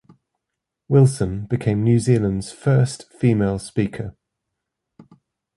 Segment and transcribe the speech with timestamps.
[0.89, 4.15] Wilson became New Zealand's first female speaker.